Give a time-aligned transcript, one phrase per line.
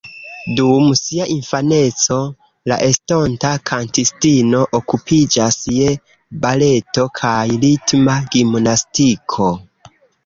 [0.59, 2.17] Dum sia infaneco
[2.71, 5.93] la estonta kantistino okupiĝas je
[6.47, 9.53] baleto kaj ritma gimnastiko.